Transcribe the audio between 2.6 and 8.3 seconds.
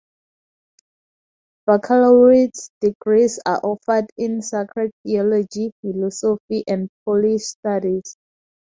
degrees are offered in Sacred Theology, Philosophy, and Polish Studies.